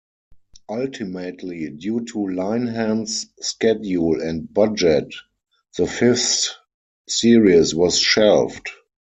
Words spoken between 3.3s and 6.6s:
schedule and budget the fifth